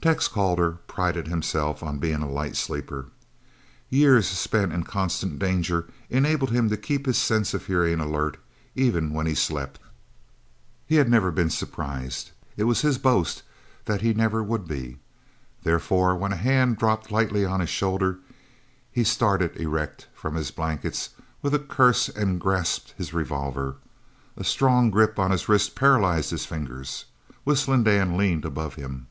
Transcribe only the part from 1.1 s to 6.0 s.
himself on being a light sleeper. Years spent in constant danger